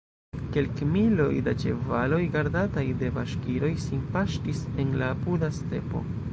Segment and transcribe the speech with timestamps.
[0.53, 6.07] Kelkmiloj da ĉevaloj, gardataj de baŝkiroj, sin paŝtis en la apuda stepo.